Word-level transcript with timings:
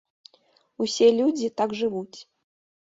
Усе 0.87 1.07
людзі 1.19 1.47
так 1.63 1.79
жывуць. 1.85 2.17